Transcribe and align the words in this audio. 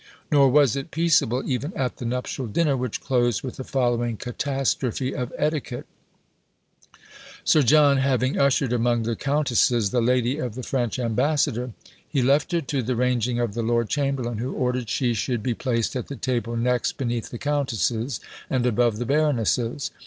Nor 0.31 0.49
was 0.49 0.75
it 0.75 0.89
peaceable 0.89 1.43
even 1.45 1.71
at 1.75 1.97
the 1.97 2.05
nuptial 2.05 2.47
dinner, 2.47 2.75
which 2.75 3.01
closed 3.01 3.43
with 3.43 3.57
the 3.57 3.63
following 3.63 4.17
catastrophe 4.17 5.13
of 5.13 5.31
etiquette: 5.37 5.85
Sir 7.43 7.61
John 7.61 7.97
having 7.97 8.35
ushered 8.39 8.73
among 8.73 9.03
the 9.03 9.15
countesses 9.15 9.91
the 9.91 10.01
lady 10.01 10.39
of 10.39 10.55
the 10.55 10.63
French 10.63 10.97
ambassador, 10.97 11.73
he 12.09 12.23
left 12.23 12.51
her 12.51 12.61
to 12.61 12.81
the 12.81 12.95
ranging 12.95 13.39
of 13.39 13.53
the 13.53 13.61
lord 13.61 13.89
chamberlain, 13.89 14.39
who 14.39 14.53
ordered 14.53 14.89
she 14.89 15.13
should 15.13 15.43
be 15.43 15.53
placed 15.53 15.95
at 15.95 16.07
the 16.07 16.15
table 16.15 16.55
next 16.57 16.93
beneath 16.93 17.29
the 17.29 17.37
countesses, 17.37 18.19
and 18.49 18.65
above 18.65 18.97
the 18.97 19.05
baronesses. 19.05 19.91